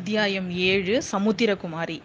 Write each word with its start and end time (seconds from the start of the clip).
அத்தியாயம் 0.00 0.50
ஏழு 0.50 1.02
சமுத்திரகுமாரி. 1.12 1.96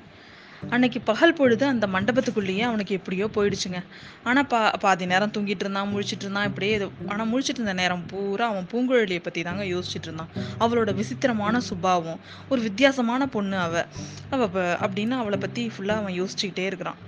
அன்னைக்கு 0.69 0.99
பகல் 1.01 1.33
பொழுது 1.33 1.65
அந்த 1.65 1.85
மண்டபத்துக்குள்ளேயே 1.88 2.63
அவனுக்கு 2.69 2.97
எப்படியோ 2.97 3.25
போயிடுச்சுங்க. 3.35 3.79
ஆனால் 4.23 4.47
பா 4.47 4.60
பாதி 4.83 5.05
நேரம் 5.05 5.31
தூங்கிட்டு 5.35 5.63
இருந்தான் 5.65 5.91
முழிச்சிட்டு 5.94 6.26
இருந்தான் 6.26 6.47
இப்படியே 6.47 6.73
இது 6.73 6.87
ஆனால் 7.08 7.29
முழிச்சிட்டு 7.31 7.62
இருந்த 7.62 7.73
நேரம் 7.73 8.03
பூரா 8.12 8.46
அவன் 8.47 8.67
பூங்குழலியை 8.71 9.21
பற்றி 9.21 9.44
தாங்க 9.44 9.63
யோசிச்சுட்டு 9.63 10.10
இருந்தான். 10.10 10.31
அவளோட 10.60 10.94
விசித்திரமான 10.96 11.60
சுபாவம் 11.60 12.19
ஒரு 12.49 12.62
வித்தியாசமான 12.62 13.28
பொண்ணு 13.28 13.58
அவ. 13.58 13.85
அவ 14.29 14.62
அப்படின்னு 14.85 15.17
அவளை 15.21 15.37
பற்றி 15.37 15.71
ஃபுல்லாக 15.75 16.03
அவன் 16.03 16.20
யோசிச்சுக்கிட்டே 16.21 16.66
இருக்கிறான். 16.71 16.99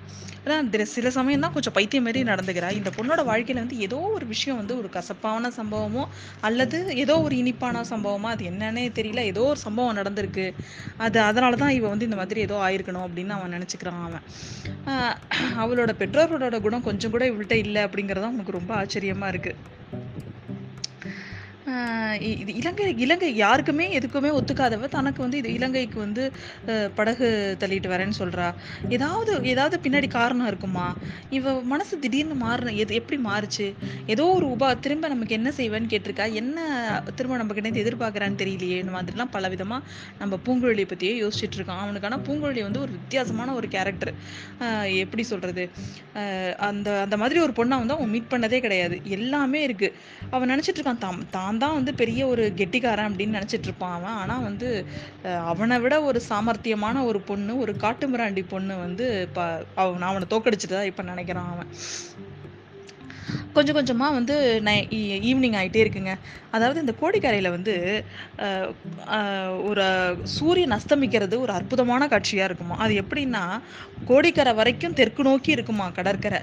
ஆனால் 0.48 0.86
சில 0.96 1.10
சமயம் 1.18 1.44
தான் 1.44 1.54
கொஞ்சம் 1.56 1.76
பைத்தியம் 1.78 2.06
மாரி 2.08 2.20
நடந்துக்கிறா. 2.32 2.70
இந்த 2.80 2.90
பொண்ணோட 2.98 3.22
வாழ்க்கையில் 3.30 3.62
வந்து 3.64 3.78
ஏதோ 3.88 4.00
ஒரு 4.18 4.26
விஷயம் 4.34 4.60
வந்து 4.62 4.74
ஒரு 4.82 4.90
கசப்பான 4.98 5.52
சம்பவமோ 5.58 6.04
அல்லது 6.50 6.78
ஏதோ 7.04 7.16
ஒரு 7.26 7.36
இனிப்பான 7.42 7.84
சம்பவமா 7.92 8.30
அது 8.36 8.46
என்னன்னே 8.52 8.86
தெரியல. 9.00 9.24
ஏதோ 9.32 9.44
ஒரு 9.54 9.60
சம்பவம் 9.66 9.98
நடந்திருக்கு. 10.00 10.46
அது 10.98 11.18
அதனால 11.30 11.56
தான் 11.64 11.76
இவன் 11.80 11.94
வந்து 11.94 12.08
இந்த 12.10 12.20
மாதிரி 12.22 12.42
ஏதோ 12.48 12.58
ஆயிருக்கணும் 12.68 13.06
அப்படின்னு 13.08 13.36
அவன் 13.38 13.56
நினச்சிக்கிறான் 13.58 14.04
அவன். 14.08 14.26
அவளோட 15.64 15.92
பெற்றோர்களோட 16.02 16.58
குணம் 16.68 16.88
கொஞ்சம் 16.90 17.14
கூட 17.16 17.26
இவள்கிட்ட 17.32 17.58
இல்லை 17.66 17.84
அப்படிங்கிறது 17.88 18.30
அவனுக்கு 18.30 18.58
ரொம்ப 18.60 18.74
ஆச்சரியமாக 18.82 19.34
இருக்குது 19.34 19.58
இது 22.42 22.52
இலங்கை 22.60 22.86
இலங்கை 23.06 23.30
யாருக்குமே 23.36 23.86
எதுக்குமே 23.98 24.30
ஒத்துக்காதவ 24.38 24.88
தனக்கு 24.96 25.20
வந்து 25.24 25.38
இது 25.42 25.50
இலங்கைக்கு 25.58 25.98
வந்து 26.00 26.24
படகு 26.96 27.28
தள்ளிட்டு 27.62 27.90
வரேன்னு 27.94 28.18
சொல்றா. 28.20 28.46
ஏதாவது 28.98 29.32
ஏதாவது 29.54 29.78
பின்னாடி 29.86 30.08
காரணம் 30.10 30.50
இருக்குமா? 30.52 30.86
இவ 31.38 31.54
மனசு 31.72 31.96
திடீர்னு 32.04 32.38
மாறின 32.44 32.74
எது 32.84 32.94
எப்படி 33.00 33.18
மாறுச்சு? 33.30 33.68
ஏதோ 34.14 34.26
ஒரு 34.38 34.48
உபா 34.56 34.70
திரும்ப 34.86 35.08
நமக்கு 35.14 35.38
என்ன 35.40 35.52
செய்வேன்னு 35.60 35.92
கேட்டிருக்கா? 35.94 36.28
என்ன 36.42 36.58
திரும்ப 37.18 37.42
நம்ம 37.42 37.58
கிட்ட 37.60 37.84
எதிர்பார்க்கறான்னு 37.84 38.42
தெரியலையே 38.44 38.78
இந்த 38.84 38.94
மாதிரிலாம் 38.98 39.34
பல 39.36 39.50
விதமா 39.56 39.80
நம்ம 40.22 40.40
பூங்குழலியை 40.48 40.90
பத்தியே 40.94 41.14
யோசிச்சுட்டு 41.24 41.60
இருக்கோம். 41.60 41.82
அவனுக்கு 41.84 42.10
ஆனா 42.12 42.20
பூங்குழலி 42.30 42.64
வந்து 42.68 42.82
ஒரு 42.86 42.92
வித்தியாசமான 42.98 43.54
ஒரு 43.60 43.70
கேரக்டர் 43.76 44.14
எப்படி 45.04 45.26
சொல்றது? 45.34 45.66
அந்த 46.70 46.88
அந்த 47.06 47.16
மாதிரி 47.24 47.40
ஒரு 47.48 47.56
பொண்ணை 47.60 47.76
வந்து 47.84 47.98
அவன் 47.98 48.14
மீட் 48.16 48.32
பண்ணதே 48.36 48.62
கிடையாது. 48.68 48.96
எல்லாமே 49.20 49.62
இருக்கு. 49.68 49.92
அவன் 50.36 50.52
நினைச்சிட்டு 50.54 50.80
இருக்கான் 50.80 51.04
தான் 51.04 51.57
அவன் 51.58 51.66
தான் 51.66 51.78
வந்து 51.78 51.92
பெரிய 52.00 52.22
ஒரு 52.32 52.44
கெட்டிக்காரன் 52.60 53.08
அப்படின்னு 53.10 53.38
நினச்சிட்டு 53.38 53.68
இருப்பான் 53.68 53.96
அவன். 53.98 54.18
ஆனால் 54.22 54.44
வந்து 54.48 54.68
அவனை 55.52 55.76
விட 55.84 55.96
ஒரு 56.10 56.20
சாமர்த்தியமான 56.28 57.04
ஒரு 57.10 57.20
பொண்ணு 57.30 57.54
ஒரு 57.64 57.74
காட்டுமிராண்டி 57.84 58.44
பொண்ணு 58.52 58.74
வந்து 58.86 59.06
இப்போ 59.28 59.44
அவன் 59.84 60.06
அவனை 60.10 60.26
தோக்கடிச்சிட்டு 60.34 60.76
தான் 60.78 60.90
இப்போ 60.92 61.04
நினைக்கிறான் 61.10 61.50
அவன். 61.54 61.70
கொஞ்சம் 63.56 63.78
கொஞ்சமாக 63.78 64.18
வந்து 64.18 64.36
நை 64.68 64.76
ஈவினிங் 65.30 65.58
ஆகிட்டே 65.60 65.84
இருக்குங்க. 65.84 66.14
அதாவது 66.56 66.84
இந்த 66.84 66.94
கோடிக்கரையில் 67.02 67.56
வந்து 67.58 67.76
ஒரு 69.70 69.86
சூரியன் 70.38 70.78
அஸ்தமிக்கிறது 70.78 71.38
ஒரு 71.46 71.54
அற்புதமான 71.60 72.08
காட்சியாக 72.14 72.50
இருக்குமா? 72.50 72.78
அது 72.86 72.96
எப்படின்னா 73.04 73.44
கோடிக்கரை 74.12 74.54
வரைக்கும் 74.62 75.00
தெற்கு 75.02 75.26
நோக்கி 75.30 75.58
இருக்குமா 75.58 75.88
கடற்கரை? 75.98 76.42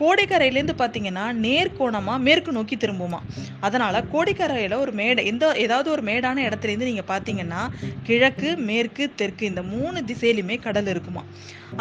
கோடைக்கரையிலேருந்து 0.00 0.76
பார்த்தீங்கன்னா 0.82 1.24
நேர்கோணமாக 1.44 2.18
மேற்கு 2.26 2.52
நோக்கி 2.58 2.76
திரும்புமா. 2.76 3.20
அதனால் 3.60 4.00
கோடைக்கரையில் 4.14 4.76
ஒரு 4.84 4.92
மேடை 5.00 5.22
எந்த 5.32 5.44
ஏதாவது 5.64 5.88
ஒரு 5.94 6.02
மேடான 6.10 6.42
இடத்துல 6.48 6.72
இருந்து 6.72 7.04
பார்த்தீங்கன்னா 7.12 7.62
கிழக்கு 8.08 8.50
மேற்கு 8.70 9.04
தெற்கு 9.20 9.44
இந்த 9.52 9.62
மூணு 9.74 9.98
திசையிலுமே 10.10 10.58
கடல் 10.66 10.90
இருக்குமா. 10.94 11.22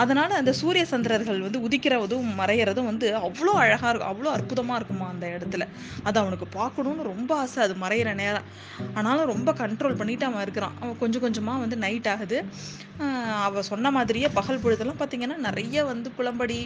அதனால் 0.02 0.40
அந்த 0.40 0.52
சூரிய 0.60 0.84
சந்திரர்கள் 0.92 1.44
வந்து 1.46 1.60
உதிக்கிறதும் 1.68 2.30
மறையிறதும் 2.40 2.88
வந்து 2.92 3.08
அவ்வளோ 3.26 3.52
அழகாக 3.64 3.90
இருக்கும் 3.92 4.12
அவ்வளோ 4.12 4.30
அற்புதமாக 4.38 4.78
இருக்குமா 4.80 5.08
அந்த 5.14 5.26
இடத்துல. 5.36 5.64
அது 6.08 6.18
அவனுக்கு 6.24 6.48
பார்க்கணும்னு 6.58 7.04
ரொம்ப 7.12 7.32
ஆசை 7.44 7.60
அது 7.66 7.76
மறையிற 7.84 8.10
நேரம். 8.22 8.48
ஆனாலும் 9.00 9.32
ரொம்ப 9.34 9.52
கண்ட்ரோல் 9.62 10.00
பண்ணிட்டு 10.00 10.28
அவன் 10.30 10.44
இருக்கிறான். 10.46 10.76
அவன் 10.82 10.98
கொஞ்சம் 11.04 11.24
கொஞ்சமாக 11.26 11.64
வந்து 11.66 11.78
நைட் 11.86 12.10
ஆகுது. 12.14 12.40
அவள் 13.46 13.68
சொன்ன 13.70 13.92
மாதிரியே 13.96 14.28
பகல் 14.40 14.62
பொழுதெல்லாம் 14.64 15.00
பார்த்தீங்கன்னா 15.00 15.38
நிறைய 15.48 15.84
வந்து 15.92 16.10
புலம்படி 16.18 16.60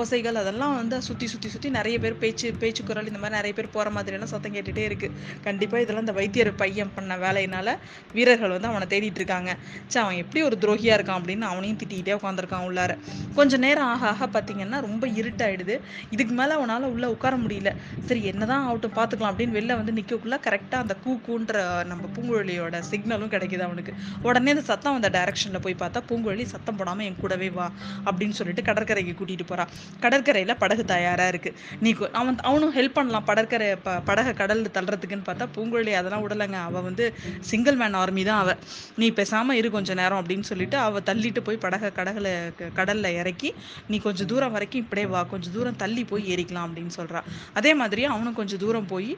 ஓசைகள் 0.00 0.40
அதெல்லாம் 0.42 0.76
வந்து 0.80 0.95
சத்தம் 0.96 1.08
சுற்றி 1.08 1.26
சுற்றி 1.30 1.48
சுற்றி 1.52 1.68
நிறைய 1.76 1.96
பேர் 2.02 2.14
பேச்சு 2.20 2.48
பேச்சு 2.60 2.82
குரல் 2.88 3.08
இந்த 3.08 3.18
மாதிரி 3.22 3.36
நிறைய 3.38 3.52
பேர் 3.56 3.66
போகிற 3.74 3.88
மாதிரியெல்லாம் 3.96 4.30
சத்தம் 4.32 4.54
கேட்டுகிட்டே 4.54 4.84
இருக்குது 4.88 5.14
கண்டிப்பாக 5.46 5.82
இதெல்லாம் 5.84 6.04
இந்த 6.04 6.14
வைத்தியர் 6.18 6.50
பையன் 6.62 6.92
பண்ண 6.94 7.16
வேலையினால 7.24 7.68
வீரர்கள் 8.16 8.52
வந்து 8.54 8.68
அவனை 8.70 8.86
தேடிட்டு 8.92 9.20
இருக்காங்க. 9.20 9.50
சே 9.92 9.96
அவன் 10.02 10.20
எப்படி 10.22 10.40
ஒரு 10.48 10.56
துரோகியா 10.62 10.94
இருக்கான் 10.98 11.18
அப்படின்னு 11.20 11.46
அவனையும் 11.50 11.78
திட்டிக்கிட்டே 11.80 12.14
உட்காந்துருக்கான் 12.20 12.64
உள்ளார. 12.68 12.94
கொஞ்சம் 13.38 13.62
நேரம் 13.66 13.90
ஆக 13.92 14.06
ஆக 14.12 14.28
பார்த்தீங்கன்னா 14.36 14.78
ரொம்ப 14.86 15.04
இருட்டாயிடுது. 15.20 15.76
இதுக்கு 16.16 16.36
மேலே 16.40 16.54
அவனால் 16.58 16.86
உள்ளே 16.94 17.10
உட்கார 17.16 17.36
முடியல. 17.44 17.72
சரி 18.08 18.22
என்னதான் 18.32 18.64
ஆகட்டும் 18.68 18.96
பார்த்துக்கலாம் 18.98 19.32
அப்படின்னு 19.32 19.56
வெளில 19.58 19.76
வந்து 19.80 19.94
நிற்கக்குள்ளே 19.98 20.38
கரெக்டாக 20.48 20.80
அந்த 20.86 20.96
கூ 21.04 21.14
கூன்ற 21.28 21.54
நம்ம 21.92 22.10
பூங்குழலியோட 22.16 22.82
சிக்னலும் 22.92 23.32
கிடைக்குது 23.36 23.66
அவனுக்கு. 23.68 23.94
உடனே 24.28 24.56
அந்த 24.56 24.66
சத்தம் 24.72 24.98
அந்த 25.00 25.10
டைரக்ஷனில் 25.18 25.64
போய் 25.68 25.78
பார்த்தா 25.84 26.04
பூங்குழலி 26.10 26.46
சத்தம் 26.54 26.80
போடாமல் 26.80 27.08
என் 27.10 27.20
கூடவே 27.22 27.50
வா 27.60 27.68
அப்படின்னு 28.08 28.38
சொல்லிட்டு 28.40 28.66
கடற்கரைக்கு 28.70 29.16
கூட்டிகிட்டு 29.20 29.50
போகிறான் 29.52 29.72
கடற்கரையில் 30.06 30.58
படகு 30.64 30.84
தயாராக 30.86 31.28
இருக்கு. 31.28 31.54
நீ 31.80 31.94
அவன் 32.12 32.38
அவனும் 32.40 32.74
ஹெல்ப் 32.76 32.92
பண்ணலாம். 32.92 33.24
படற்கரை 33.26 33.76
ப- 33.82 34.00
படகை 34.00 34.32
கடலில் 34.32 34.70
தள்ளுறதுக்குன்னு 34.74 35.26
பார்த்தா 35.26 35.46
பூங்குழலி 35.56 35.92
அதெல்லாம் 35.92 36.28
விடலைங்க. 36.28 36.52
அவள் 36.52 36.82
வந்து 36.82 37.14
சிங்கிள் 37.40 37.76
மேன் 37.76 37.94
ஆர்மி 37.94 38.24
தான் 38.24 38.40
அவள் 38.40 38.56
நீ 38.96 39.10
பேசாமல் 39.10 39.56
இரு 39.56 39.70
கொஞ்சம் 39.70 39.96
நேரம் 39.96 40.26
அப்படின்னு 40.26 40.42
சொல்லிட்டு 40.42 40.76
அவள் 40.76 41.02
தள்ளிட்டு 41.06 41.40
போய் 41.40 41.56
படகை 41.56 41.92
கடகளை 41.92 42.32
கடலில் 42.74 43.14
இறக்கி 43.14 43.54
நீ 43.88 43.98
கொஞ்சம் 43.98 44.26
தூரம் 44.26 44.52
வரைக்கும் 44.52 44.80
இப்படியே 44.80 45.06
வா. 45.06 45.22
கொஞ்சம் 45.22 45.52
தூரம் 45.52 45.76
தள்ளி 45.76 46.04
போய் 46.04 46.34
ஏறிக்கலாம் 46.34 46.66
அப்படின்னு 46.66 46.90
சொல்கிறா 46.96 47.22
அதே 47.54 47.74
மாதிரி 47.74 48.04
அவனும் 48.04 48.34
கொஞ்சம் 48.34 48.58
தூரம் 48.58 48.86
போய் 48.86 49.16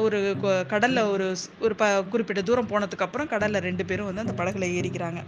ஒரு 0.00 0.36
கடலில் 0.68 1.02
ஒரு 1.02 1.36
ஒரு 1.60 1.74
ப 1.74 2.04
குறிப்பிட்ட 2.04 2.42
தூரம் 2.42 2.68
போனதுக்கப்புறம் 2.68 3.26
கடலில் 3.26 3.60
ரெண்டு 3.60 3.84
பேரும் 3.84 4.14
வந்து 4.14 4.20
அந்த 4.20 4.42
படகுல 4.42 4.70
ஏறிக்கிறாங்க. 4.70 5.22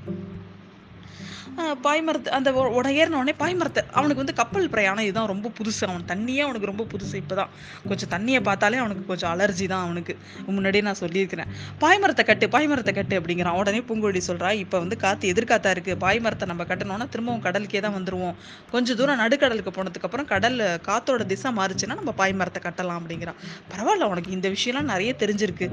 பாய்மரத்து 1.85 2.31
அந்த 2.37 2.51
உடையேறினோடனே 2.79 3.33
பாய்மரத்தை 3.41 3.83
அவனுக்கு 3.99 4.23
வந்து 4.23 4.35
கப்பல் 4.41 4.69
பிரயாணம் 4.75 5.05
இதுதான் 5.07 5.29
ரொம்ப 5.33 5.49
புதுசு. 5.59 5.83
அவன் 5.91 6.05
தண்ணியே 6.11 6.43
அவனுக்கு 6.47 6.69
ரொம்ப 6.71 6.85
புதுசு 6.93 7.15
இப்பதான். 7.23 7.51
கொஞ்சம் 7.89 8.11
தண்ணியை 8.15 8.41
பார்த்தாலே 8.49 8.79
அவனுக்கு 8.83 9.05
கொஞ்சம் 9.11 9.31
அலர்ஜி 9.33 9.67
தான் 9.73 9.85
அவனுக்கு. 9.87 10.15
முன்னாடியே 10.57 10.83
நான் 10.89 10.99
சொல்லியிருக்கிறேன். 11.03 11.51
பாய்மரத்தை 11.83 12.25
கட்டு 12.31 12.49
பாய்மரத்தை 12.55 12.95
கட்டு 12.99 13.19
அப்படிங்கிறான். 13.21 13.59
உடனே 13.61 13.81
பூங்குழலி 13.89 14.23
சொல்றா 14.29 14.51
இப்போ 14.65 14.79
வந்து 14.85 14.99
காத்து 15.05 15.33
எதிர்காத்தா 15.33 15.73
இருக்கு. 15.77 15.95
பாய்மரத்தை 16.05 16.49
நம்ம 16.53 16.67
கட்டணும்னா 16.71 17.09
திரும்பவும் 17.15 17.45
கடலுக்கே 17.47 17.83
தான் 17.87 17.97
வந்துருவோம். 17.99 18.37
கொஞ்சம் 18.75 18.99
தூரம் 19.01 19.21
நடுக்கடலுக்கு 19.25 19.75
போனதுக்கு 19.79 20.09
அப்புறம் 20.11 20.29
காற்றோட 20.33 20.69
காத்தோட 20.91 21.27
திசை 21.33 21.53
மாறுச்சுன்னா 21.61 21.99
நம்ம 22.03 22.15
பாய்மரத்தை 22.23 22.63
கட்டலாம் 22.69 23.01
அப்படிங்கிறான். 23.03 23.41
பரவாயில்ல 23.73 24.11
உனக்கு 24.15 24.31
இந்த 24.39 24.49
விஷயம்லாம் 24.57 24.93
நிறைய 24.95 25.13
தெரிஞ்சிருக்கு. 25.25 25.69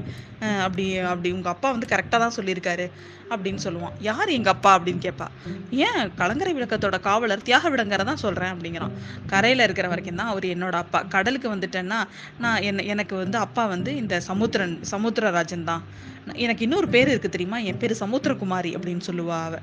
அப்படி 0.66 0.86
அப்படி 1.12 1.32
உங்க 1.38 1.48
அப்பா 1.54 1.70
வந்து 1.76 1.92
கரெக்டாக 1.94 2.20
தான் 2.24 2.36
சொல்லியிருக்காரு 2.38 2.86
அப்படின்னு 3.34 3.60
சொல்லுவான். 3.64 3.96
யார் 4.08 4.36
எங்கள் 4.36 4.54
அப்பா? 4.54 4.70
அப்படின்னு 4.78 5.00
கேட்பா 5.06 5.26
ஏன் 5.70 6.14
கலங்கரை 6.16 6.54
விளக்கத்தோட 6.54 7.00
காவலர் 7.00 7.42
தியாக 7.42 7.70
விடங்கரை 7.70 8.04
தான் 8.04 8.16
சொல்கிறேன் 8.16 8.52
அப்படிங்கிறான். 8.54 8.94
கரையில் 9.26 9.60
இருக்கிற 9.60 9.88
வரைக்கும் 9.88 10.14
தான் 10.14 10.26
அவர் 10.26 10.44
என்னோட 10.44 10.72
அப்பா. 10.72 11.02
கடலுக்கு 11.02 11.54
வந்துட்டேன்னா 11.54 12.00
நான் 12.38 12.62
என்ன 12.62 12.82
எனக்கு 12.82 13.16
வந்து 13.16 13.38
அப்பா 13.38 13.66
வந்து 13.66 13.96
இந்த 13.96 14.20
சமுத்திரன் 14.20 14.80
சமுத்திரராஜன் 14.90 15.64
தான். 15.64 15.84
எனக்கு 16.34 16.62
இன்னொரு 16.62 16.88
பேர் 16.88 17.08
இருக்குது 17.08 17.28
தெரியுமா? 17.28 17.58
என் 17.58 17.78
பேர் 17.78 18.00
சமுத்திரகுமாரி 18.00 18.74
அப்படின்னு 18.76 19.00
சொல்லுவா 19.06 19.44
அவ. 19.44 19.58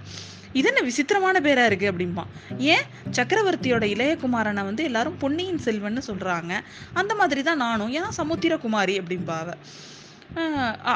இது 0.54 0.68
என்ன 0.68 0.82
விசித்திரமான 0.82 1.40
பேரா 1.40 1.66
இருக்கு 1.66 1.92
அப்படிம்பா 1.92 2.24
ஏன்? 2.58 2.86
சக்கரவர்த்தியோட 3.12 3.84
இளையகுமாரனை 3.96 4.64
வந்து 4.64 4.84
எல்லாரும் 4.84 5.18
பொன்னியின் 5.18 5.60
செல்வன்னு 5.66 6.02
சொல்றாங்க. 6.08 6.54
அந்த 6.94 7.16
மாதிரி 7.16 7.44
தான் 7.44 7.58
நானும். 7.58 7.92
ஏன் 7.92 8.16
சமுத்திரகுமாரி 8.18 9.00
அப்படிம்பாவ 9.02 9.54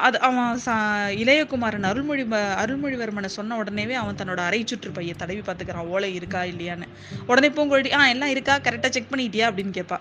அது 0.06 0.17
அவன் 0.28 0.57
சா 0.63 0.73
இளையகுமாரன் 1.22 1.88
அருள்மொழி 1.90 2.23
அருள்மொழிவர்மனை 2.63 3.29
சொன்ன 3.38 3.57
உடனேவே 3.63 3.95
அவன் 4.01 4.17
தன்னோட 4.22 4.41
அரை 4.47 4.59
சுற்று 4.66 4.90
பையன் 4.91 5.19
தடவி 5.22 5.41
பார்த்துக்கிறான். 5.47 5.90
ஓலை 5.94 6.09
இருக்கா 6.16 6.41
இல்லையான்னு. 6.51 6.88
உடனே 7.29 7.50
பூங்கொழி 7.50 7.91
ஆ 8.00 8.01
எல்லாம் 8.13 8.29
இருக்கா? 8.29 8.56
கரெக்டாக 8.68 8.91
செக் 8.95 9.12
பண்ணிட்டியா? 9.12 9.47
அப்படின்னு 9.50 9.73
கேட்பா 9.79 10.00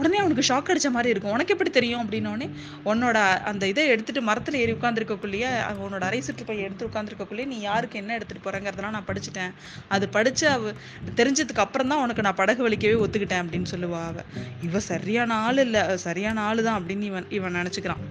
உடனே 0.00 0.18
அவனுக்கு 0.22 0.44
ஷாக் 0.48 0.70
அடிச்ச 0.72 0.88
மாதிரி 0.96 1.12
இருக்கும். 1.14 1.32
உனக்கு 1.36 1.54
எப்படி 1.54 1.70
தெரியும்? 1.70 2.02
அப்படின்னோடனே 2.04 2.48
உன்னோட 2.90 3.18
அந்த 3.50 3.66
இதை 3.72 3.84
எடுத்துட்டு 3.94 4.22
மரத்தில் 4.22 4.58
ஏறி 4.60 4.72
உட்காந்துருக்கக்குள்ளேயே 4.72 5.48
உன்னோட 5.86 6.02
அரை 6.10 6.20
சுற்று 6.20 6.44
பைய 6.44 6.68
எடுத்து 6.68 6.88
உட்காந்துருக்கக்குள்ளேயே 6.88 7.48
நீ 7.52 7.58
யாருக்கு 7.60 8.00
என்ன 8.02 8.14
எடுத்துட்டு 8.18 8.44
போறேங்கிறதெல்லாம் 8.46 8.96
நான் 8.98 9.08
படிச்சுட்டேன். 9.10 9.52
அது 9.88 10.08
படிச்சு 10.08 10.48
அவ 10.48 10.72
தெரிஞ்சதுக்கு 11.20 11.64
அப்புறம் 11.66 11.90
தான் 11.94 12.04
உனக்கு 12.06 12.26
நான் 12.28 12.40
படகு 12.42 12.68
வலிக்கவே 12.68 12.96
ஒத்துக்கிட்டேன் 13.06 13.42
அப்படின்னு 13.44 13.72
சொல்லுவா 13.74 14.02
அவ. 14.10 14.24
இவ 14.68 14.80
சரியான 14.92 15.34
ஆள் 15.48 15.62
இல்லை 15.66 15.84
சரியான 16.06 16.40
ஆளு 16.40 16.62
தான் 16.68 16.78
அப்படின்னு 16.80 17.10
இவன் 17.12 17.28
இவன் 17.30 17.58
நினச்சிக்கிறான். 17.60 18.04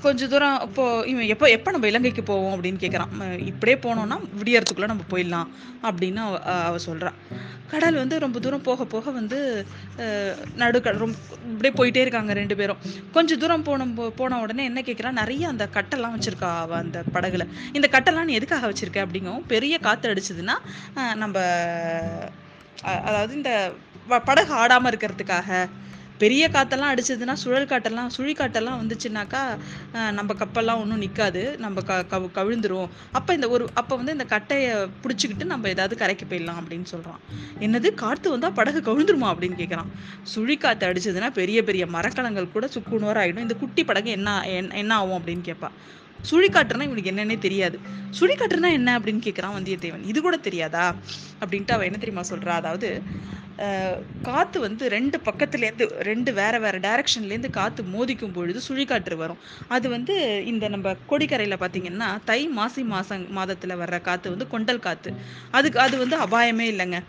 கொஞ்ச 0.00 0.26
தூரம் 0.26 0.60
இப்போ 0.62 0.84
இவன் 1.06 1.26
எப்போ 1.26 1.46
எப்போ 1.48 1.70
நம்ம 1.70 1.86
இலங்கைக்கு 1.86 2.22
போவோம் 2.22 2.54
அப்படின்னு 2.54 2.76
கேட்குறான் 2.76 3.12
இப்படியே 3.46 3.78
போனோம்னா 3.78 4.16
விடியறதுக்குள்ள 4.38 4.86
நம்ம 4.86 5.02
போயிடலாம் 5.10 5.48
அப்படின்னு 5.82 6.16
அவ 6.16 6.38
அஹ் 6.44 6.64
அவ 6.64 7.10
கடல் 7.66 7.94
வந்து 7.94 8.18
ரொம்ப 8.18 8.38
தூரம் 8.38 8.62
போக 8.62 8.84
போக 8.84 9.10
வந்து 9.10 9.38
அஹ் 9.96 10.34
நடுக்கடல் 10.56 10.96
ரொம்ப 10.96 11.16
இப்படியே 11.50 11.74
போயிட்டே 11.74 12.04
இருக்காங்க 12.04 12.32
ரெண்டு 12.32 12.56
பேரும். 12.56 12.78
கொஞ்ச 13.12 13.36
தூரம் 13.36 13.62
போன 13.62 13.86
போன 14.16 14.40
உடனே 14.40 14.64
என்ன 14.64 14.80
கேட்குறான் 14.80 15.10
நிறைய 15.12 15.48
அந்த 15.48 15.68
கட்டெல்லாம் 15.74 16.14
வச்சுருக்கா 16.16 16.58
அவ 16.58 16.76
அந்த 16.76 17.02
படகுல. 17.14 17.44
இந்த 17.72 17.88
கட்டெல்லாம் 17.90 18.24
நீ 18.24 18.32
எதுக்காக 18.32 18.70
வச்சிருக்க 18.70 19.04
அப்படிங்கவும் 19.04 19.46
பெரிய 19.46 19.78
காற்று 19.78 20.14
அடிச்சதுன்னா 20.14 20.56
நம்ம 21.14 21.36
அதாவது 23.04 23.34
இந்த 23.34 23.52
படகு 24.24 24.52
ஆடாமல் 24.54 24.92
இருக்கிறதுக்காக 24.92 25.48
பெரிய 26.18 26.48
காற்றெல்லாம் 26.52 26.90
அடிச்சதுன்னா 26.92 27.32
சுழல் 27.32 27.66
காட்டெல்லாம் 27.66 28.10
சுழிக்காட்டெல்லாம் 28.16 28.78
வந்துச்சுனாக்கா 28.80 29.42
நம்ம 30.12 30.34
கப்பெல்லாம் 30.34 30.80
ஒன்றும் 30.80 30.98
நிற்காது 30.98 31.42
நம்ம 31.58 31.80
க 31.80 32.04
கவு 32.10 32.26
கவிழ்ந்துரும். 32.34 32.88
அப்போ 33.12 33.34
இந்த 33.34 33.48
ஒரு 33.48 33.64
அப்போ 33.74 33.96
வந்து 33.96 34.12
இந்த 34.12 34.24
கட்டையை 34.24 34.72
பிடிச்சிக்கிட்டு 35.02 35.44
நம்ம 35.44 35.68
ஏதாவது 35.68 35.96
கரைக்கு 35.96 36.26
போயிடலாம் 36.26 36.60
அப்படின்னு 36.62 36.84
சொல்கிறான் 36.84 37.20
என்னது? 37.60 37.94
காற்று 37.94 38.30
வந்தால் 38.30 38.52
படகு 38.52 38.80
கவிழ்ந்துருமா 38.80 39.28
அப்படின்னு 39.32 39.58
கேட்குறான் 39.62 39.90
சுழிக்காற்று 40.34 40.88
அடிச்சதுன்னா 40.90 41.30
பெரிய 41.30 41.62
பெரிய 41.62 41.86
மரக்கலங்கள் 41.86 42.52
கூட 42.52 42.66
சுக்குநூறு 42.66 43.18
ஆகிடும் 43.22 43.46
இந்த 43.46 43.54
குட்டி 43.54 43.84
படகு 43.84 44.10
என்ன 44.10 44.42
என்ன- 44.48 44.76
என்ன 44.76 44.94
ஆகும் 44.94 45.22
அப்படின்னு 45.22 45.46
கேட்பா 45.50 45.70
சுழிக்காற்றுனா 46.30 46.82
இவனுக்கு 46.82 47.10
என்னன்னே 47.10 47.38
தெரியாது. 47.38 47.76
சுழிக்காற்றுனா 48.20 48.72
என்ன 48.72 48.98
அப்படின்னு 48.98 49.24
கேட்குறான் 49.26 49.56
வந்தியத்தேவன். 49.58 50.06
இது 50.06 50.20
கூட 50.20 50.36
தெரியாதா? 50.36 50.84
அப்படின்ட்டு 51.40 51.70
அவள் 51.70 51.86
என்ன 51.86 51.98
தெரியுமா 51.98 52.24
சொல்கிறா 52.30 52.54
அதாவது 52.60 52.88
காற்று 54.28 54.58
வந்து 54.60 54.84
ரெண்டு 54.94 55.16
பக்கத்துலேருந்து 55.26 55.86
ரெண்டு 56.08 56.30
வேறு 56.32 56.58
வேறு 56.60 56.78
டைரக்ஷன்லேருந்து 56.78 57.50
காற்று 57.50 57.82
மோதிக்கும் 57.94 58.34
பொழுது 58.36 58.60
சுழிக்காற்று 58.68 59.16
வரும். 59.16 59.40
அது 59.68 59.86
வந்து 59.94 60.14
இந்த 60.46 60.68
நம்ம 60.74 60.94
கொடிக்கரையில் 61.10 61.60
பார்த்தீங்கன்னா 61.62 62.08
தை 62.24 62.40
மாசி 62.58 62.82
மாசம் 62.92 63.24
மாதத்தில் 63.38 63.78
வர்ற 63.82 64.00
காற்று 64.00 64.32
வந்து 64.34 64.48
கொண்டல் 64.54 64.84
காற்று 64.86 65.12
அதுக்கு 65.50 65.80
அது 65.86 65.96
வந்து 65.98 66.18
அபாயமே 66.26 66.66
இல்லைங்க. 66.72 67.00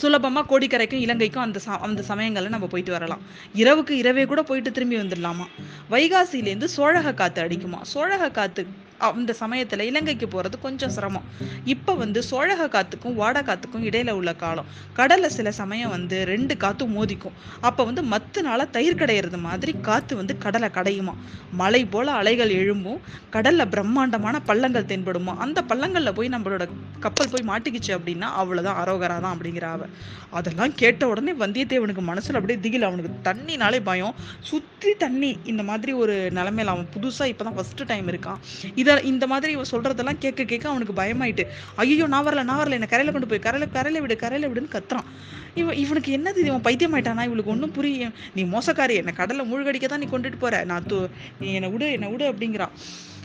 சுலபமாக 0.00 0.46
கோடிக்கரைக்கும் 0.52 1.04
இலங்கைக்கும் 1.06 1.46
அந்த 1.46 1.60
அந்த 1.88 2.02
சமயங்களில் 2.10 2.54
நம்ம 2.56 2.66
போயிட்டு 2.66 2.92
வரலாம். 2.92 3.22
இரவுக்கு 3.62 3.96
இரவே 4.02 4.24
கூட 4.24 4.42
போயிட்டு 4.42 4.72
திரும்பி 4.72 4.96
வந்துடலாமா? 4.96 5.48
வைகாசியிலேருந்து 5.90 6.70
சோழக 6.76 7.14
காற்று 7.14 7.42
அடிக்குமா? 7.42 7.80
சோழக 7.94 8.30
காற்று 8.30 8.64
அந்த 9.10 9.32
சமயத்தில் 9.32 9.80
இலங்கைக்கு 9.80 10.28
போகிறது 10.28 10.58
கொஞ்சம் 10.58 10.90
சிரமம். 10.90 11.24
இப்போ 11.64 11.94
வந்து 11.94 12.22
சோழக 12.22 12.66
காத்துக்கும் 12.66 13.18
வாட 13.22 13.38
காத்துக்கும் 13.42 13.86
இடையில 13.90 14.10
உள்ள 14.10 14.34
காலம். 14.34 14.64
கடல்ல 14.96 15.26
சில 15.26 15.50
சமயம் 15.50 15.90
வந்து 15.90 16.24
ரெண்டு 16.24 16.54
காத்தும் 16.54 16.92
மோதிக்கும். 16.92 17.32
அப்போ 17.60 17.84
வந்து 17.84 18.02
மத்துனால 18.02 18.70
தயிர் 18.70 18.94
கடையிறது 18.94 19.38
மாதிரி 19.38 19.74
காத்து 19.82 20.16
வந்து 20.16 20.38
கடலை 20.38 20.68
கடையுமா 20.74 21.14
மலை 21.52 21.84
போல 21.84 22.12
அலைகள் 22.12 22.50
எழும்பும். 22.50 23.00
கடல்ல 23.32 23.66
பிரம்மாண்டமான 23.70 24.40
பள்ளங்கள் 24.40 24.84
தென்படுமா 24.84 25.36
அந்த 25.36 25.62
பள்ளங்கள்ல 25.68 26.12
போய் 26.14 26.28
நம்மளோட 26.28 26.68
கப்பல் 27.00 27.30
போய் 27.30 27.48
மாட்டிக்கிச்சு 27.48 27.92
அப்படின்னா 27.98 28.28
அவ்வளவுதான் 28.40 28.86
அரோகரா 28.86 29.20
தான் 29.20 29.38
அப்படிங்கிற 29.38 29.60
அவ. 29.60 29.86
அதெல்லாம் 30.30 30.74
கேட்ட 30.74 31.08
உடனே 31.08 31.32
வந்தியத்தேவனுக்கு 31.32 32.02
மனசுல 32.10 32.34
அப்படியே 32.34 32.60
திகில். 32.60 32.82
அவனுக்கு 32.82 33.32
தண்ணினாலே 33.32 33.80
பயம். 33.84 34.14
சுத்தி 34.40 34.94
தண்ணி. 34.94 35.38
இந்த 35.44 35.62
மாதிரி 35.62 35.92
ஒரு 35.92 36.30
நிலைமையில 36.34 36.64
அவன் 36.64 36.88
புதுசா 36.94 37.18
இப்பதான் 37.18 37.54
ஃபர்ஸ்ட் 37.54 37.86
டைம் 37.86 38.08
இருக்கான். 38.08 38.38
இத 38.74 38.91
இந்த 39.00 39.26
மாதிரி 39.26 39.52
இவன் 39.52 39.70
சொல்றதெல்லாம் 39.70 40.18
கேட்க 40.18 40.44
கேட்க 40.44 40.68
அவனுக்கு 40.68 40.94
பயமாயிட்டு 41.02 41.44
ஐயோ 41.76 42.06
நான் 42.06 42.26
வரல 42.26 42.44
நான் 42.44 42.60
வரல 42.62 42.70
என்ன 42.70 42.86
கரையில 42.86 43.12
கொண்டு 43.12 43.26
போய் 43.26 43.38
கரையில 43.38 43.70
கரையில 43.72 44.00
விடு 44.00 44.16
கரையில 44.16 44.48
விடுன்னு 44.48 44.74
கத்துறான். 44.76 45.08
இவன் 45.54 45.76
இவனுக்கு 45.76 46.10
என்னது 46.18 46.36
இவன் 46.36 46.50
இவன் 46.52 46.64
பைத்தியமாயிட்டானா? 46.64 47.24
இவளுக்கு 47.24 47.50
ஒன்றும் 47.50 47.72
புரியும் 47.72 48.14
நீ 48.34 48.42
மோசக்காரி 48.44 48.94
என்னை 48.94 49.12
கடலை 49.12 49.44
மூழ்கடிக்க 49.52 49.88
தான் 49.88 49.98
நீ 49.98 50.08
கொண்டுட்டு 50.12 50.38
போற. 50.38 50.64
நான் 50.64 50.86
தூ 50.86 51.08
நீ 51.40 51.52
என்னை 51.54 51.70
விடு 51.70 51.92
என்னை 51.92 52.08
விடு 52.08 52.32
அப்படிங்கிறான் 52.32 52.74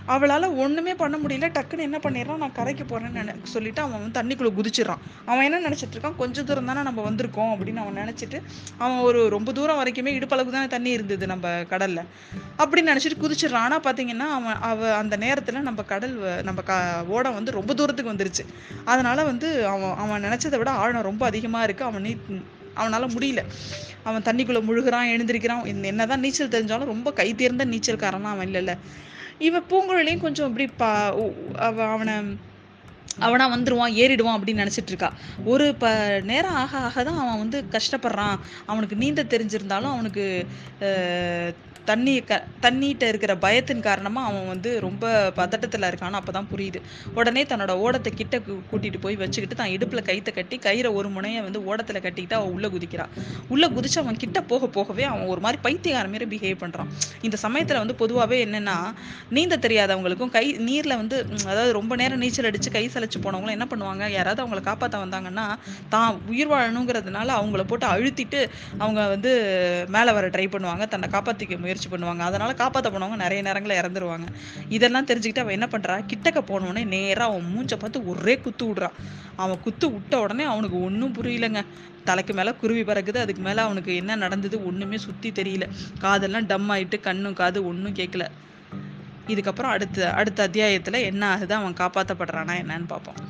அவளால் 0.08 0.56
ஒன்றுமே 0.56 0.96
பண்ண 0.96 1.18
முடியல. 1.18 1.50
டக்குன்னு 1.50 1.80
என்ன 1.80 1.98
பண்ணிடுறான்? 1.98 2.38
நான் 2.38 2.52
கரைக்கு 2.52 2.84
போகிறேன்னு 2.84 3.12
நினை 3.12 3.34
சொல்லிட்டு 3.44 3.82
அவன் 3.82 4.12
வந்து 4.12 4.22
தண்ணிக்குள்ளே 4.22 4.54
குதிச்சிடுறான். 4.54 4.98
அவன் 5.26 5.54
என்ன 5.54 5.70
நினச்சிட்டு 5.70 5.96
இருக்கான்? 5.96 6.16
கொஞ்சம் 6.16 6.46
தூரம் 6.46 6.66
தானே 6.66 6.82
நம்ம 6.82 7.12
வந்திருக்கோம் 7.12 7.56
அப்படின்னு 7.56 7.76
அவன் 7.76 7.96
நினச்சிட்டு 7.96 8.42
அவன் 8.78 8.98
ஒரு 8.98 9.30
ரொம்ப 9.30 9.52
தூரம் 9.52 9.86
வரைக்குமே 9.86 10.22
இடுப்பளவுக்கு 10.22 10.50
தானே 10.50 10.68
தண்ணி 10.68 10.90
இருந்தது 10.90 11.28
நம்ம 11.28 11.64
கடலில். 11.64 12.02
அப்படின்னு 12.58 12.82
நினச்சிட்டு 12.86 13.22
குதிச்சிடுறான். 13.22 13.54
ஆனால் 13.54 13.80
பார்த்தீங்கன்னா 13.80 14.20
அவன் 14.20 14.54
அவ 14.54 14.96
அந்த 14.96 15.16
நேரத்தில் 15.16 15.62
நம்ம 15.62 15.82
கடல் 15.82 16.44
நம்ம 16.44 16.62
க 16.62 17.04
ஓடம் 17.08 17.34
வந்து 17.34 17.52
ரொம்ப 17.52 17.74
தூரத்துக்கு 17.74 18.14
வந்துருச்சு. 18.14 18.46
அதனால் 18.86 19.26
வந்து 19.26 19.68
அவன் 19.68 19.94
அவன் 19.98 20.24
நினச்சதை 20.24 20.58
விட 20.58 20.72
ஆழம் 20.72 21.02
ரொம்ப 21.02 21.26
அதிகமாக 21.26 21.66
இருக்குது 21.66 21.82
அவன் 21.82 22.02
நீ 22.02 22.16
அவனால் 22.74 23.08
முடியல. 23.08 23.44
அவன் 24.04 24.22
தண்ணிக்குள்ளே 24.22 24.62
முழுகுறான் 24.62 25.10
எழுந்திருக்கிறான். 25.10 25.66
என்ன- 25.66 25.88
என்னதான் 25.88 26.20
நீச்சல் 26.20 26.48
தெரிஞ்சாலும் 26.48 26.86
ரொம்ப 26.86 27.14
கை 27.14 27.36
தேர்ந்த 27.36 27.66
நீச்சல்காரனா 27.66 28.24
அவன் 28.24 28.48
இல்லைல்ல. 28.48 28.78
இவ 29.40 29.60
பூங்குழலியும் 29.70 30.20
கொஞ்சம் 30.20 30.48
இப்படி 30.48 30.68
பா 30.78 30.92
அவ 31.62 31.78
அவனை 31.88 32.16
அவனா 33.20 33.46
வந்துருவான் 33.50 33.96
ஏறிடுவான் 33.96 34.38
அப்படின்னு 34.38 34.62
நினைச்சிட்டு 34.62 34.88
இருக்கா. 34.88 35.10
ஒரு 35.46 35.76
ப 35.76 35.86
நேரம் 36.24 36.54
ஆக 36.54 36.78
ஆக 36.80 37.04
தான் 37.04 37.18
அவன் 37.18 37.38
வந்து 37.38 37.64
கஷ்டப்படுறான். 37.72 38.38
அவனுக்கு 38.66 38.96
நீந்த 38.96 39.24
தெரிஞ்சிருந்தாலும் 39.24 39.94
அவனுக்கு 39.94 40.26
அஹ், 40.82 41.52
தண்ணி 41.90 42.14
க 42.30 42.40
தண்ணிகிட்ட 42.66 43.04
இருக்கிற 43.12 43.34
பயத்தின் 43.46 43.84
காரணமாக 43.88 44.30
அவன் 44.30 44.48
வந்து 44.54 44.70
ரொம்ப 44.86 45.04
பதட்டத்தில் 45.40 45.88
இருக்கான்னு 45.90 46.20
அப்பதான் 46.20 46.50
புரியுது. 46.54 46.80
உடனே 47.20 47.44
தன்னோட 47.52 47.74
ஓடத்தை 47.86 48.12
கிட்ட 48.22 48.36
கூட்டிகிட்டு 48.72 49.02
போய் 49.06 49.18
வச்சுக்கிட்டு 49.22 49.58
தான் 49.62 49.72
இடுப்பில் 49.76 50.04
கைத்தை 50.10 50.34
கட்டி 50.38 50.58
கயிறை 50.68 50.92
ஒரு 51.00 51.10
முனையை 51.16 51.42
வந்து 51.48 51.62
ஓடத்தில் 51.70 52.02
கட்டிக்கிட்டு 52.06 52.38
அவன் 52.40 52.54
உள்ளே 52.58 52.70
குதிக்கிறான் 52.76 53.14
உள்ளே 53.56 53.70
குதிச்சு 53.76 54.00
அவன் 54.04 54.22
கிட்ட 54.24 54.42
போக 54.52 54.68
போகவே 54.78 55.06
அவன் 55.12 55.32
ஒரு 55.34 55.44
மாதிரி 55.46 55.60
பைத்தியகாரம் 55.68 56.14
மாரி 56.16 56.28
பிஹேவ் 56.34 56.62
பண்ணுறான் 56.64 56.92
இந்த 57.28 57.40
சமயத்தில் 57.46 57.82
வந்து 57.84 57.98
பொதுவாகவே 58.02 58.40
என்னென்னா 58.46 58.78
நீந்த 59.38 59.60
தெரியாதவங்களுக்கும் 59.68 60.34
கை 60.38 60.46
நீரில் 60.70 60.98
வந்து 61.02 61.18
அதாவது 61.52 61.72
ரொம்ப 61.80 61.96
நேரம் 62.02 62.22
நீச்சல் 62.24 62.50
அடித்து 62.52 62.76
கை 62.78 62.86
சளைச்சு 62.94 63.20
போனவங்களும் 63.26 63.56
என்ன 63.58 63.68
பண்ணுவாங்க? 63.72 64.04
யாராவது 64.18 64.42
அவங்கள 64.44 64.62
காப்பாற்ற 64.70 64.98
வந்தாங்கன்னா 65.06 65.46
தான் 65.94 66.20
உயிர் 66.32 66.52
வாழணுங்கிறதுனால 66.54 67.28
அவங்கள 67.40 67.64
போட்டு 67.72 67.88
அழுத்திட்டு 67.94 68.42
அவங்க 68.84 69.02
வந்து 69.16 69.32
மேலே 69.96 70.12
வர 70.18 70.28
ட்ரை 70.36 70.48
பண்ணுவாங்க. 70.56 70.86
தன்னை 70.94 71.10
காப்பாற்றிக்க 71.16 71.56
முயற்சி 71.64 71.76
பண்ணுவாங்க. 71.92 72.20
அதனால 72.20 72.54
காப்பாற்ற 72.54 72.90
போனவங்க 72.90 73.16
நிறைய 73.16 73.42
நேரங்களில் 73.44 73.82
இறந்துருவாங்க. 73.82 74.28
இதெல்லாம் 74.70 75.06
தெரிஞ்சுக்கிட்டு 75.06 75.40
அவன் 75.40 75.58
என்ன 75.60 75.68
பண்ணுறா 75.72 76.06
கிட்டக்க 76.14 76.42
போனோடனே 76.48 76.86
நேராக 76.86 77.32
அவன் 77.32 77.54
மூஞ்சை 77.54 77.80
பார்த்து 77.80 78.08
ஒரே 78.08 78.38
குத்து 78.38 78.74
விடுறான். 78.74 78.98
அவன் 79.36 79.60
குத்து 79.60 79.92
விட்ட 79.92 80.20
உடனே 80.20 80.44
அவனுக்கு 80.44 80.84
ஒன்றும் 80.84 81.14
புரியலங்க. 81.14 81.66
தலைக்கு 82.04 82.34
மேலே 82.34 82.54
குருவி 82.54 82.82
பறக்குது. 82.82 83.18
அதுக்கு 83.18 83.42
மேலே 83.42 83.62
அவனுக்கு 83.62 83.96
என்ன 83.96 84.16
நடந்தது 84.16 84.66
ஒன்றுமே 84.66 84.98
சுற்றி 84.98 85.32
தெரியல. 85.32 85.70
காதெல்லாம் 86.00 86.46
டம் 86.46 86.70
ஆயிட்டு 86.70 87.00
கண்ணும் 87.00 87.34
காது 87.34 87.68
ஒன்றும் 87.68 87.94
கேட்கல 87.94 88.26
இதுக்கப்புறம் 89.28 89.74
அடுத்த 89.76 90.14
அடுத்த 90.14 90.44
அத்தியாயத்தில் 90.44 90.94
என்ன 90.94 91.30
ஆகுது? 91.30 91.54
அவன் 91.54 91.74
காப்பாற்றப்படுறானா 91.74 92.54
என்னன்னு 92.64 92.88
பார்ப்போம். 92.88 93.27